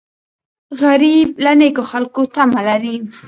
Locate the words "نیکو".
1.59-1.83